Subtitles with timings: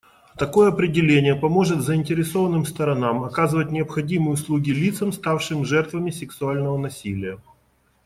[0.35, 7.37] Такое определение поможет заинтересованным сторонам оказывать необходимые услуги лицам, ставшим жертвами сексуального насилия.